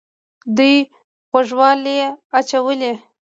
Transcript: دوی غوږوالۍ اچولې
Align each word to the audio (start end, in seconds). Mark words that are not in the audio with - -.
دوی 0.55 0.75
غوږوالۍ 1.31 1.97
اچولې 2.39 2.93